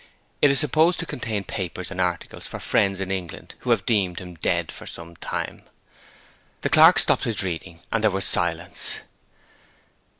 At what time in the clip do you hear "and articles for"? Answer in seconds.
1.91-2.57